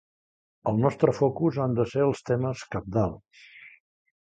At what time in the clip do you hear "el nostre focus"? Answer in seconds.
0.71-1.59